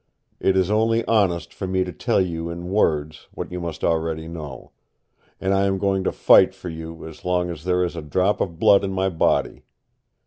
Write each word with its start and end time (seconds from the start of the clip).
It 0.39 0.57
is 0.57 0.71
only 0.71 1.05
honest 1.05 1.53
for 1.53 1.67
me 1.67 1.83
to 1.83 1.93
tell 1.93 2.19
you 2.19 2.49
in 2.49 2.71
words 2.71 3.27
what 3.35 3.51
you 3.51 3.59
must 3.59 3.83
already 3.83 4.27
know. 4.27 4.71
And 5.39 5.53
I 5.53 5.65
am 5.65 5.77
going 5.77 6.03
to 6.05 6.11
fight 6.11 6.55
for 6.55 6.69
you 6.69 7.07
as 7.07 7.23
long 7.23 7.51
as 7.51 7.65
there 7.65 7.83
is 7.83 7.95
a 7.95 8.01
drop 8.01 8.41
of 8.41 8.57
blood 8.57 8.83
in 8.83 8.91
my 8.93 9.09
body. 9.09 9.61